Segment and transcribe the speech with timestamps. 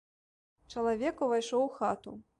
[0.75, 2.19] Чалавек увайшоў у хату.